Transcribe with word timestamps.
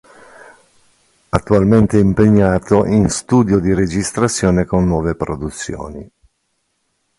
Attualmente 1.29 1.99
impegnato 1.99 2.85
in 2.87 3.07
studio 3.09 3.59
di 3.59 3.71
registrazione 3.75 4.65
con 4.65 4.87
nuove 4.87 5.13
produzioni. 5.13 6.11